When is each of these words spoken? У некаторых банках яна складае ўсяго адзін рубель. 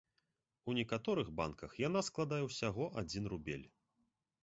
У 0.71 0.73
некаторых 0.77 1.27
банках 1.41 1.77
яна 1.87 2.05
складае 2.09 2.43
ўсяго 2.49 2.91
адзін 3.03 3.33
рубель. 3.37 3.67